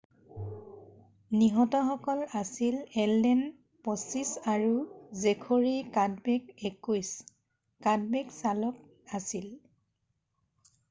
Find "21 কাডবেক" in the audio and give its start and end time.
6.69-8.33